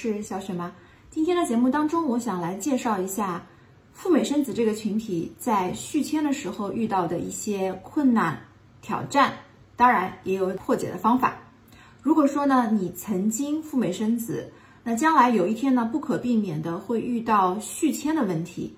[0.00, 0.72] 是小雪吗？
[1.10, 3.44] 今天的节目当中，我想来介绍一下
[3.92, 8.40] 赴美生子这个群体在续签的时候遇到的一些困难、
[8.80, 9.34] 挑战，
[9.76, 11.36] 当然也有破解的方法。
[12.00, 14.50] 如果说呢，你曾经赴美生子，
[14.82, 18.74] 那将来有一天呢，不可避免的会遇到续签的问题，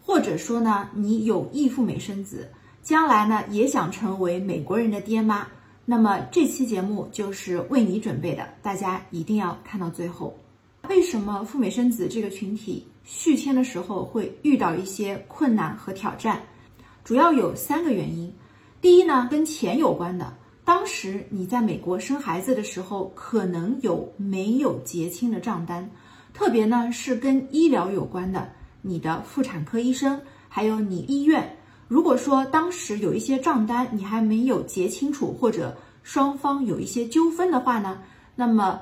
[0.00, 2.48] 或者说呢，你有意赴美生子，
[2.80, 5.48] 将来呢也想成为美国人的爹妈，
[5.84, 10.32] 那么这期节目就是为你准备的，大家一定要看到最后。
[10.88, 16.42] 为什么赴美生子这个群体续签的时候会遇到一些困难和挑战？
[17.04, 18.32] 主要有三个原因。
[18.80, 20.32] 第一呢，跟钱有关的。
[20.64, 25.88] 当时你在美国生孩子的时候，可能有没有结清的账单，
[26.32, 28.50] 特别呢是跟医疗有关的，
[28.82, 31.56] 你的妇产科医生，还有你医院。
[31.88, 38.00] 如果说当时有一些账单你还没有结清楚，或者双方有一些纠纷的话呢，
[38.34, 38.80] 那么。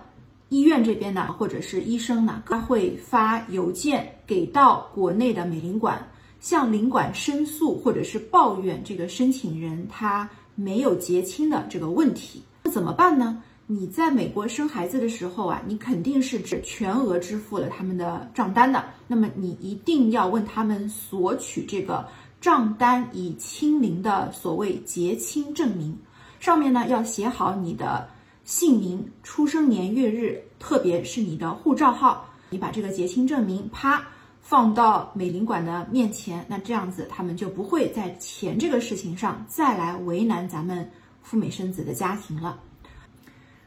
[0.51, 6.09] 医院这边呢，或者是医生呢，他会发邮件给到国内的美领馆，
[6.41, 12.43] 向领馆申诉或者是抱怨这个申请人他没有结清的这个问题。
[12.65, 13.43] 那怎么办呢？
[13.67, 18.83] 你在美国生孩子的时候啊，你肯定是指全额支付了他们的账单的。
[19.07, 22.09] 那么你一定要问他们索取这个
[22.41, 25.95] 账单已清零的所谓结清证明，
[26.41, 28.09] 上面呢要写好你的。
[28.49, 34.03] 姓名、出生年月日，特别是你的护照号，你把这个结清证明啪
[34.41, 42.59] 放到美领馆的面前，那这样子他们就不会在钱这个事情上再来为难咱们赴美生子的家庭了。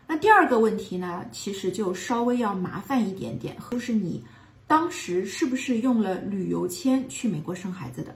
[0.08, 4.24] 那第二个问题呢，其实就稍微要麻烦一点点，就是你
[4.66, 8.16] 当时是不是用了旅游签去美国生孩子的？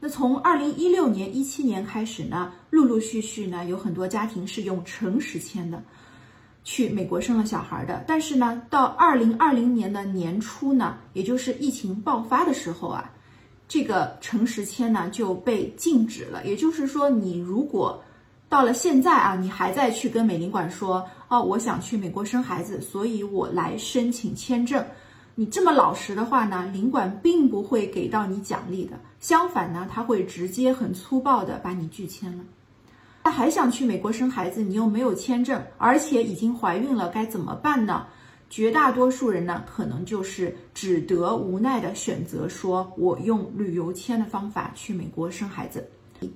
[0.00, 5.82] 那从二零一六年、一七年开始呢，陆陆续续呢，有很多家庭是用诚实签的，
[6.62, 8.04] 去美国生了小孩的。
[8.06, 13.10] 但是呢，到二零二零年的年初呢，也就是疫情爆发的时候啊，
[13.66, 16.44] 这个诚实签呢就被禁止了。
[16.46, 18.00] 也就是说，你如果
[18.48, 24.84] 到了现在啊，你还在去跟美领馆说，哦，我想去美国生孩子，所以我来申请签证。
[25.40, 32.42] 你这么老实的话呢，领馆并不会给到你奖励的，相反呢，他会直接很粗暴的把你拒签了。
[33.22, 38.04] 他还想去美国生孩子，你又没有签证，而且已经怀孕了，该怎么办呢？
[38.50, 45.88] 绝大多数人呢，可能就是只得无奈的选择说，我用旅游签的方法去美国生孩子。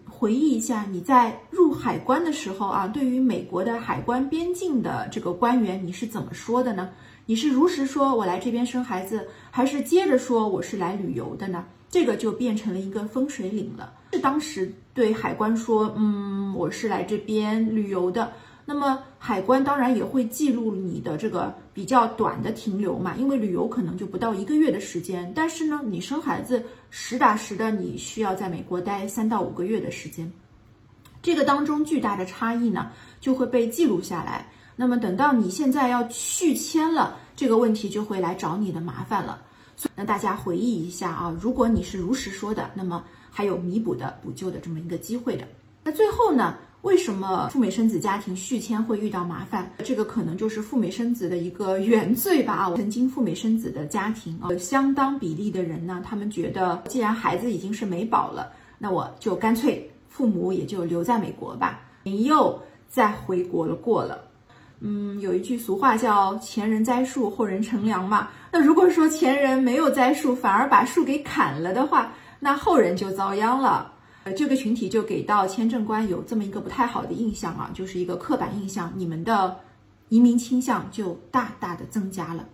[0.08, 6.88] 回忆一下，你在入海关的时候啊，对于美国的海关边境的这个官员，你是怎么说的呢？
[7.25, 11.65] 你是如实说我来这边生孩子，还是接着说我是来旅游的呢？
[11.88, 13.93] 这个就变成了一个分水岭了。
[14.12, 18.32] 是当时对海关说，嗯，我是来这边旅游的。
[18.65, 25.31] 那么海关当然也会记录你的这个比较短的停留嘛，因为旅游可能就不到一个月的时间。
[25.34, 30.32] 但是呢，你生孩子实打实的，你需要在美国待三到五个月的时间。
[31.21, 32.91] 这个当中巨大的差异呢，
[33.21, 34.49] 就会被记录下来。
[34.77, 39.43] 那么等到你现在要续签了，这个问题就会来找你的麻烦了。
[39.97, 45.44] 那大家回忆一下啊，如果你是如实说的，那么还有弥补的、补救的这么一个机会的。
[45.82, 49.72] 那最后呢，为什么赴美生子家庭续签会遇到麻烦？
[49.84, 52.53] 这个可能就是赴美生子的一个原罪吧。
[52.71, 64.28] 啊，曾经赴美生子的家庭啊，相当比例的人呢，他们觉得既然孩子已经是美宝了，那我就干脆父母也就留在美国吧，你又再回国了过了。
[64.84, 68.28] 嗯，有一句俗话叫“前人栽树，后人乘凉”嘛。
[68.50, 73.93] 那如果说前人没有栽树，反而把树给砍了的话，那后人就遭殃了。
[74.25, 79.56] 呃，这个群体就给到签证官有这么一个不太好的印象啊，就是一个刻板印象，你们的
[80.09, 82.44] 移民倾向就大大的增加了。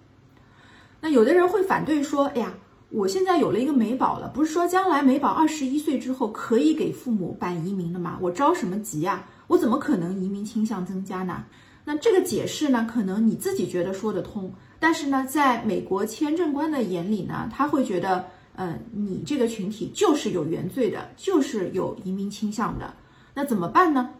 [1.00, 2.52] 那有的人会反对说：“哎呀，
[2.90, 8.18] 我现在有了一个美宝了，不是说将来美宝二十一岁之后可以给父母办移民了吗？
[8.20, 9.24] 我着什么急呀？
[9.46, 11.42] 我怎么可能移民倾向增加呢？”
[11.90, 18.26] 那这个解释呢，可能你自己觉得说得通，但是呢，在美国签证官的眼里呢，他会觉得，
[18.56, 22.92] 嗯，你这个群体就是有原罪的，就是有移民倾向的，
[23.32, 24.10] 那怎么办呢？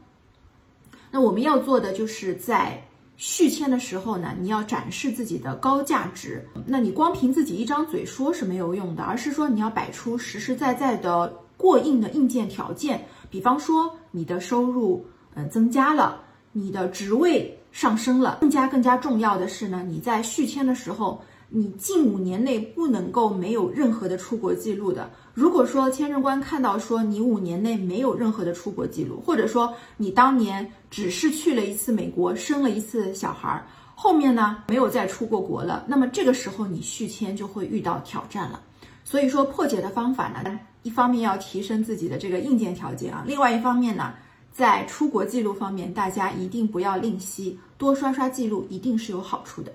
[1.10, 2.82] 那我们要做的就是在
[3.18, 6.42] 续签的时候呢，你要展示自己的高价值。
[6.64, 15.04] 那你光凭自己一张嘴说是没有用的，而是说你要摆出实实在在的过硬的硬件条件，比方说你的收入，
[15.34, 16.22] 嗯，增加了，
[16.52, 17.54] 你的职位。
[17.72, 25.10] 上升了，更加更加重要的是呢，你在续签的时候，你近五年内不能够没有任何的出国记录的。
[25.32, 38.60] 如果说签证官看到说你五年内没有任何的出国记录，或者说你当年只是去了一次美国，生了一次小孩儿，后面呢没有再出过国了，那么这个时候你续签就会遇到挑战了。
[39.04, 44.12] 所以说破解的方法呢，一方面要提升自己的这个硬件条件啊，另外一方面呢，
[44.58, 49.70] 在出国记录方面，大家一定不要吝惜，多刷刷记录一定是有好处的。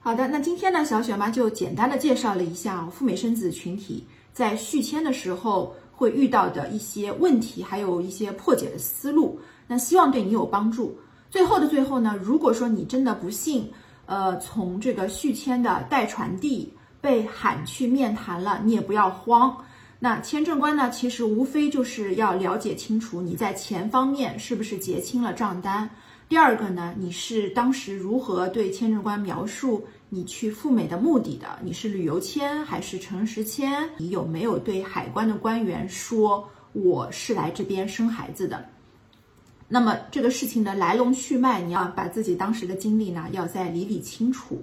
[0.00, 10.98] 好的，那今天呢，小雪妈就简单的介绍了一下赴美生子群体在续签的时候会遇到的一些问题，还有一些破解的思路，那希望对你有帮助。
[11.28, 13.70] 最后的最后呢，如果说你真的不幸，
[14.06, 19.54] 呃，从这个续签的待传递被喊去面谈了，你也不要慌。
[20.04, 25.88] 那签证官呢，其实无非就是要了解清楚你在钱方面是不是结清了账单。
[26.28, 31.56] 第二个呢，你是当时如何对签证官描述你去赴美的目的的？
[31.62, 33.88] 你是旅游签还是诚实签？
[33.96, 38.66] 你有没有对海关的官员说我是来这边生孩子的？
[39.68, 44.60] 那么这个事情的来龙去脉，你要把自己当时的经历呢，要再理理清楚。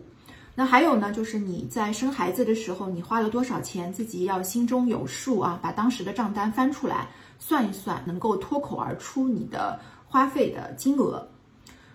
[0.59, 7.07] 那还有呢，就是你在生孩子的时候，你花了多少钱，自己要心中有数啊，把当时的账单翻出来
[7.39, 11.25] 算一算，能够脱口而出你的花费的金额。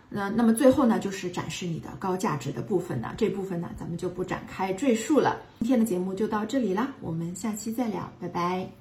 [0.09, 5.37] 那那么最后呢，就是展示你的高价值的部分呢，这部分呢，咱们就不展开赘述了。
[5.59, 8.75] 今天的节目就到这里啦，我们下期再聊，拜拜。